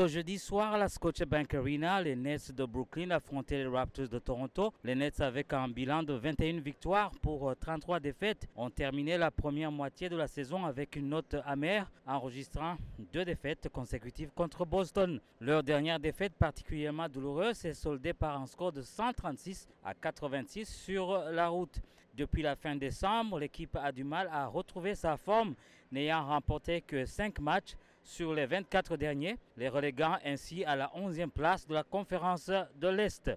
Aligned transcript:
jeudi 0.00 0.38
soir 0.38 0.78
la 0.78 0.88
Scotiabank 0.88 1.52
Arena, 1.54 2.00
les 2.00 2.16
Nets 2.16 2.50
de 2.50 2.64
Brooklyn 2.64 3.10
affrontaient 3.10 3.58
les 3.58 3.66
Raptors 3.66 4.08
de 4.08 4.18
Toronto. 4.18 4.72
Les 4.84 4.94
Nets, 4.94 5.20
avec 5.20 5.52
un 5.52 5.68
bilan 5.68 6.02
de 6.02 6.14
21 6.14 6.60
victoires 6.60 7.12
pour 7.20 7.54
33 7.54 8.00
défaites, 8.00 8.48
ont 8.56 8.70
terminé 8.70 9.18
la 9.18 9.30
première 9.30 9.70
moitié 9.70 10.08
de 10.08 10.16
la 10.16 10.26
saison 10.26 10.64
avec 10.64 10.96
une 10.96 11.10
note 11.10 11.36
amère, 11.44 11.90
enregistrant 12.06 12.76
deux 13.12 13.24
défaites 13.24 13.68
consécutives 13.68 14.30
contre 14.34 14.64
Boston. 14.64 15.20
Leur 15.40 15.62
dernière 15.62 16.00
défaite 16.00 16.32
particulièrement 16.38 17.08
douloureuse 17.08 17.56
s'est 17.56 17.74
soldée 17.74 18.14
par 18.14 18.40
un 18.40 18.46
score 18.46 18.72
de 18.72 18.80
136 18.80 19.68
à 19.84 19.92
86 19.94 20.68
sur 20.68 21.18
la 21.30 21.48
route. 21.48 21.80
Depuis 22.14 22.42
la 22.42 22.56
fin 22.56 22.76
décembre, 22.76 23.38
l'équipe 23.38 23.76
a 23.76 23.92
du 23.92 24.04
mal 24.04 24.28
à 24.32 24.46
retrouver 24.46 24.94
sa 24.94 25.16
forme, 25.16 25.54
n'ayant 25.90 26.26
remporté 26.26 26.80
que 26.80 27.04
5 27.04 27.38
matchs 27.40 27.74
sur 28.02 28.34
les 28.34 28.46
24 28.46 28.96
derniers, 28.96 29.36
les 29.56 29.68
reléguant 29.68 30.18
ainsi 30.24 30.64
à 30.64 30.76
la 30.76 30.90
11e 30.96 31.30
place 31.30 31.66
de 31.66 31.74
la 31.74 31.82
conférence 31.82 32.50
de 32.76 32.88
l'Est. 32.88 33.30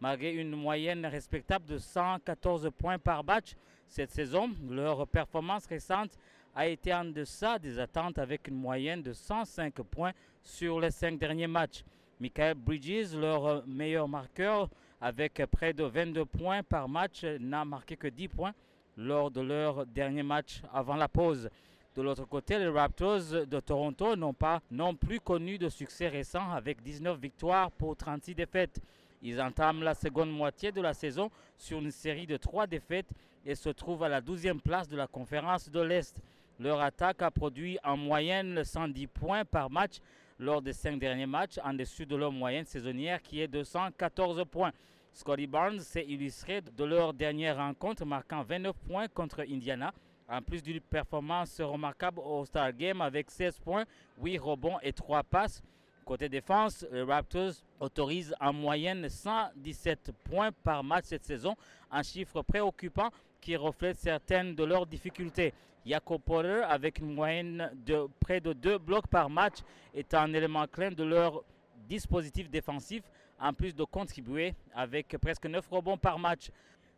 Malgré 0.00 0.32
une 0.32 0.56
moyenne 0.56 1.06
respectable 1.06 1.66
de 1.66 1.78
114 1.78 2.70
points 2.76 2.98
par 2.98 3.24
match 3.24 3.54
cette 3.88 4.10
saison, 4.10 4.50
leur 4.68 5.06
performance 5.06 5.66
récente 5.66 6.18
a 6.54 6.66
été 6.66 6.92
en 6.92 7.04
deçà 7.04 7.58
des 7.58 7.78
attentes 7.78 8.18
avec 8.18 8.48
une 8.48 8.56
moyenne 8.56 9.02
de 9.02 9.12
105 9.12 9.74
points 9.82 10.12
sur 10.42 10.80
les 10.80 10.90
5 10.90 11.18
derniers 11.18 11.46
matchs. 11.46 11.84
Michael 12.20 12.54
Bridges, 12.54 13.14
leur 13.14 13.66
meilleur 13.66 14.08
marqueur, 14.08 14.68
avec 15.00 15.42
près 15.50 15.72
de 15.72 15.84
22 15.84 16.24
points 16.24 16.62
par 16.62 16.88
match, 16.88 17.24
n'a 17.24 17.64
marqué 17.64 17.96
que 17.96 18.08
10 18.08 18.28
points 18.28 18.54
lors 18.96 19.30
de 19.30 19.40
leur 19.40 19.86
dernier 19.86 20.22
match 20.22 20.62
avant 20.72 20.96
la 20.96 21.08
pause. 21.08 21.48
De 21.94 22.00
l'autre 22.00 22.24
côté, 22.24 22.58
les 22.58 22.68
Raptors 22.68 23.46
de 23.46 23.60
Toronto 23.60 24.16
n'ont 24.16 24.32
pas 24.32 24.62
non 24.70 24.94
plus 24.94 25.20
connu 25.20 25.58
de 25.58 25.68
succès 25.68 26.08
récent 26.08 26.50
avec 26.50 26.82
19 26.82 27.18
victoires 27.18 27.70
pour 27.70 27.96
36 27.96 28.34
défaites. 28.34 28.80
Ils 29.20 29.38
entament 29.42 29.82
la 29.82 29.94
seconde 29.94 30.32
moitié 30.32 30.72
de 30.72 30.80
la 30.80 30.94
saison 30.94 31.30
sur 31.58 31.80
une 31.80 31.90
série 31.90 32.26
de 32.26 32.38
3 32.38 32.66
défaites 32.66 33.10
et 33.44 33.54
se 33.54 33.68
trouvent 33.68 34.02
à 34.04 34.08
la 34.08 34.22
12e 34.22 34.58
place 34.60 34.88
de 34.88 34.96
la 34.96 35.06
conférence 35.06 35.68
de 35.68 35.80
l'Est. 35.80 36.16
Leur 36.58 36.80
attaque 36.80 37.20
a 37.20 37.30
produit 37.30 37.78
en 37.84 37.98
moyenne 37.98 38.64
110 38.64 39.06
points 39.08 39.44
par 39.44 39.68
match 39.68 39.98
lors 40.38 40.62
des 40.62 40.72
5 40.72 40.98
derniers 40.98 41.26
matchs, 41.26 41.58
en 41.62 41.74
dessus 41.74 42.06
de 42.06 42.16
leur 42.16 42.32
moyenne 42.32 42.64
saisonnière 42.64 43.20
qui 43.20 43.42
est 43.42 43.48
de 43.48 43.62
114 43.62 44.44
points. 44.50 44.72
Scotty 45.12 45.46
Barnes 45.46 45.80
s'est 45.80 46.06
illustré 46.06 46.62
de 46.62 46.84
leur 46.84 47.12
dernière 47.12 47.58
rencontre, 47.58 48.06
marquant 48.06 48.42
29 48.42 48.74
points 48.88 49.08
contre 49.08 49.40
Indiana 49.42 49.92
en 50.32 50.40
plus 50.40 50.62
d'une 50.62 50.80
performance 50.80 51.60
remarquable 51.60 52.20
au 52.24 52.44
Star 52.46 52.72
Game 52.72 53.02
avec 53.02 53.30
16 53.30 53.58
points, 53.58 53.84
8 54.22 54.38
rebonds 54.38 54.78
et 54.82 54.92
3 54.92 55.22
passes. 55.24 55.62
Côté 56.06 56.28
défense, 56.28 56.86
les 56.90 57.02
Raptors 57.02 57.52
autorisent 57.78 58.34
en 58.40 58.52
moyenne 58.52 59.08
117 59.08 60.12
points 60.24 60.50
par 60.64 60.82
match 60.82 61.04
cette 61.08 61.24
saison, 61.24 61.54
un 61.90 62.02
chiffre 62.02 62.42
préoccupant 62.42 63.10
qui 63.40 63.56
reflète 63.56 63.98
certaines 63.98 64.54
de 64.54 64.64
leurs 64.64 64.86
difficultés. 64.86 65.52
Jacob 65.84 66.22
Porter, 66.22 66.62
avec 66.64 66.98
une 66.98 67.14
moyenne 67.14 67.70
de 67.84 68.06
près 68.18 68.40
de 68.40 68.52
2 68.52 68.78
blocs 68.78 69.06
par 69.08 69.28
match, 69.28 69.58
est 69.94 70.14
un 70.14 70.32
élément 70.32 70.66
clé 70.66 70.90
de 70.90 71.04
leur 71.04 71.42
dispositif 71.88 72.48
défensif, 72.48 73.02
en 73.38 73.52
plus 73.52 73.74
de 73.74 73.84
contribuer 73.84 74.54
avec 74.74 75.16
presque 75.20 75.46
9 75.46 75.68
rebonds 75.68 75.98
par 75.98 76.18
match. 76.18 76.50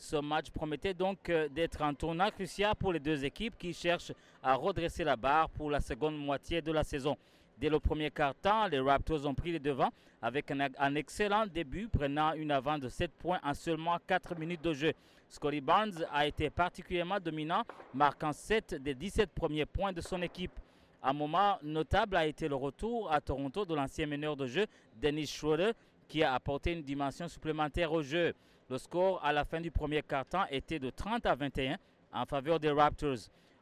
Ce 0.00 0.16
match 0.16 0.50
promettait 0.50 0.94
donc 0.94 1.28
euh, 1.28 1.46
d'être 1.50 1.82
un 1.82 1.92
tournant 1.92 2.30
crucial 2.30 2.74
pour 2.74 2.90
les 2.94 2.98
deux 2.98 3.22
équipes 3.22 3.58
qui 3.58 3.74
cherchent 3.74 4.12
à 4.42 4.54
redresser 4.54 5.04
la 5.04 5.14
barre 5.14 5.50
pour 5.50 5.70
la 5.70 5.78
seconde 5.78 6.16
moitié 6.16 6.62
de 6.62 6.72
la 6.72 6.82
saison. 6.82 7.18
Dès 7.58 7.68
le 7.68 7.78
premier 7.78 8.10
quart-temps, 8.10 8.66
les 8.68 8.80
Raptors 8.80 9.26
ont 9.26 9.34
pris 9.34 9.52
les 9.52 9.58
devants 9.58 9.90
avec 10.22 10.50
un, 10.50 10.94
excellent 10.94 11.46
début, 11.46 11.86
prenant 11.86 12.32
une 12.32 12.50
avance 12.50 12.80
de 12.80 12.88
7 12.88 13.12
points 13.12 13.40
en 13.42 13.52
seulement 13.52 13.98
4 14.06 14.36
minutes 14.36 14.64
de 14.64 14.72
jeu. 14.72 14.92
Scotty 15.28 15.60
Barnes 15.60 16.06
a 16.10 16.26
été 16.26 16.48
particulièrement 16.48 17.20
dominant, 17.20 17.64
marquant 17.92 18.32
7 18.32 18.76
des 18.82 18.94
17 18.94 19.30
premiers 19.34 19.66
points 19.66 19.92
de 19.92 20.00
son 20.00 20.22
équipe. 20.22 20.58
Un 21.02 21.12
moment 21.12 21.58
notable 21.62 22.16
a 22.16 22.26
été 22.26 22.48
le 22.48 22.54
retour 22.54 23.12
à 23.12 23.20
Toronto 23.20 23.66
de 23.66 23.74
l'ancien 23.74 24.06
meneur 24.06 24.34
de 24.34 24.46
jeu, 24.46 24.66
Dennis 24.96 25.26
Schroeder, 25.26 25.72
qui 26.08 26.22
a 26.22 26.32
apporté 26.32 26.72
une 26.72 26.82
dimension 26.82 27.28
supplémentaire 27.28 27.92
au 27.92 28.00
jeu. 28.00 28.32
Le 28.70 28.78
score 28.78 29.20
à 29.24 29.32
la 29.32 29.44
fin 29.44 29.60
du 29.60 29.72
premier 29.72 30.00
quart-temps 30.00 30.44
était 30.48 30.78
de 30.78 30.90
30 30.90 31.26
à 31.26 31.34
21 31.34 31.76
en 32.12 32.24
faveur 32.24 32.60
des 32.60 32.70
Raptors. 32.70 33.18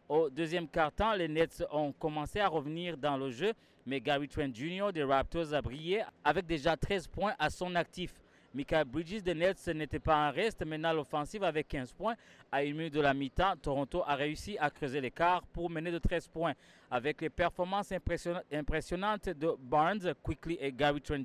Au 0.06 0.28
deuxième 0.28 0.68
quart-temps, 0.68 1.14
les 1.14 1.28
Nets 1.28 1.64
ont 1.72 1.92
commencé 1.92 2.40
à 2.40 2.48
revenir 2.48 2.98
dans 2.98 3.16
le 3.16 3.30
jeu, 3.30 3.54
mais 3.86 4.02
Gary 4.02 4.28
Trent 4.28 4.52
Jr. 4.52 4.92
des 4.92 5.04
Raptors 5.04 5.54
a 5.54 5.62
brillé 5.62 6.02
avec 6.22 6.44
déjà 6.44 6.76
13 6.76 7.06
points 7.06 7.32
à 7.38 7.48
son 7.48 7.74
actif. 7.74 8.20
Michael 8.54 8.84
Bridges 8.86 9.22
des 9.22 9.34
Nets 9.34 9.68
n'était 9.68 9.98
pas 9.98 10.28
en 10.28 10.32
reste. 10.32 10.64
Maintenant, 10.64 10.92
l'offensive 10.92 11.44
avec 11.44 11.68
15 11.68 11.92
points. 11.92 12.14
À 12.50 12.64
une 12.64 12.76
minute 12.76 12.94
de 12.94 13.00
la 13.00 13.12
mi-temps, 13.12 13.54
Toronto 13.60 14.02
a 14.06 14.14
réussi 14.14 14.56
à 14.58 14.70
creuser 14.70 15.00
l'écart 15.00 15.42
pour 15.52 15.68
mener 15.68 15.90
de 15.90 15.98
13 15.98 16.28
points. 16.28 16.54
Avec 16.90 17.20
les 17.20 17.28
performances 17.28 17.92
impressionnantes 17.92 19.28
de 19.28 19.54
Barnes, 19.58 20.14
Quickly 20.22 20.56
et 20.58 20.72
Gary 20.72 21.02
Trent 21.02 21.18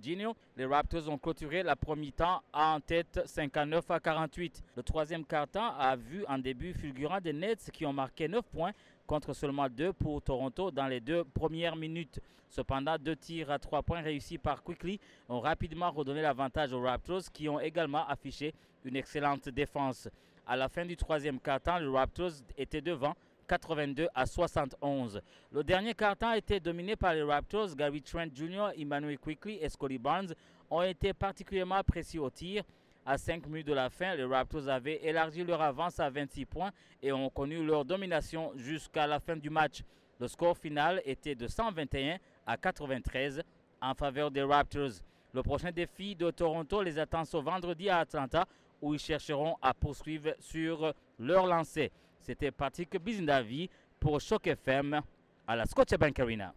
les 0.58 0.66
Raptors 0.66 1.08
ont 1.08 1.18
clôturé 1.18 1.64
la 1.64 1.76
première 1.78 2.14
temps 2.14 2.44
en 2.52 2.80
tête 2.82 3.22
59 3.26 3.90
à 3.90 4.00
48. 4.00 4.62
Le 4.76 4.84
troisième 4.84 5.26
quart-temps 5.26 5.74
a 5.78 5.96
vu 5.96 6.26
un 6.28 6.38
début 6.38 6.74
fulgurant 6.74 7.22
des 7.22 7.32
Nets 7.32 7.70
qui 7.72 7.86
ont 7.86 7.94
marqué 7.94 8.28
9 8.28 8.44
points 8.46 8.72
contre 9.06 9.34
seulement 9.34 9.70
deux 9.70 9.94
pour 9.94 10.22
Toronto 10.22 10.72
dans 10.72 10.88
les 10.88 11.00
deux 11.00 11.24
premières 11.24 11.76
minutes. 11.76 12.20
Cependant, 12.50 12.98
deux 12.98 13.16
tirs 13.16 13.50
à 13.50 13.58
trois 13.58 13.82
points 13.82 14.02
réussis 14.02 14.38
par 14.38 14.62
Quickly 14.64 15.00
ont 15.28 15.40
rapidement 15.40 15.90
redonné 15.90 16.22
l'avantage 16.22 16.72
aux 16.72 16.82
Raptors 16.82 17.24
qui 17.34 17.50
ont 17.50 17.60
également 17.60 18.08
affiché 18.08 18.54
une 18.86 18.96
excellente 18.96 19.50
défense. 19.50 20.08
À 20.46 20.56
la 20.56 20.70
fin 20.70 20.86
du 20.86 20.96
troisième 20.96 21.40
quart-temps, 21.40 21.80
les 21.80 21.88
Raptors 21.88 22.32
étaient 22.58 22.82
devant 22.82 23.16
82 23.48 24.08
à 24.14 24.26
71. 24.26 25.22
Le 25.52 25.64
dernier 25.64 25.94
quart-temps 25.94 26.34
été 26.34 26.60
dominé 26.60 26.96
par 26.96 27.14
les 27.14 27.24
Raptors. 27.24 27.76
Gary 27.76 28.02
Trent 28.02 28.28
Jr., 28.34 28.68
Emmanuel 28.78 29.18
Quickly 29.18 29.58
et 29.62 29.70
Scotty 29.70 29.98
Barnes 29.98 30.34
ont 30.70 30.82
été 30.82 31.14
particulièrement 31.14 31.76
appréciés 31.76 32.20
au 32.20 32.30
tir. 32.30 32.64
À 33.06 33.18
5 33.18 33.46
minutes 33.48 33.68
de 33.68 33.74
la 33.74 33.90
fin, 33.90 34.16
les 34.16 34.24
Raptors 34.24 34.70
avaient 34.70 35.02
élargi 35.04 35.44
leur 35.44 35.62
avance 35.62 36.00
à 36.00 36.10
26 36.10 36.46
points 36.46 36.72
et 37.02 37.12
ont 37.12 37.30
connu 37.30 37.66
leur 37.66 37.84
domination 37.84 38.54
jusqu'à 38.56 39.06
la 39.06 39.20
fin 39.20 39.36
du 39.36 39.50
match. 39.50 39.82
Le 40.20 40.28
score 40.30 40.58
final 40.58 41.02
était 41.04 41.36
de 41.36 41.48
121 41.48 42.18
à 42.48 42.56
93 42.56 43.44
en 43.82 43.94
faveur 43.94 44.32
des 44.32 44.44
Raptors. 44.44 44.92
Le 45.34 45.44
prochain 45.44 45.72
défi 45.72 46.16
de 46.16 46.32
Toronto 46.32 46.82
les 46.82 46.98
attend 46.98 47.26
ce 47.26 47.36
vendredi 47.36 47.90
à 47.90 48.00
Atlanta 48.00 48.46
où 48.82 48.94
ils 48.94 49.00
chercheront 49.00 49.58
à 49.62 49.74
poursuivre 49.74 50.34
sur 50.40 50.94
leur 51.20 51.46
lancée. 51.46 51.92
C'était 52.22 52.52
Patrick 52.52 52.98
Bizindavi 53.04 53.70
pour 54.00 54.22
Choc 54.22 54.48
FM 54.48 55.02
à 55.46 55.56
la 55.58 55.66
Scotiabank 55.66 56.18
Arena. 56.22 56.54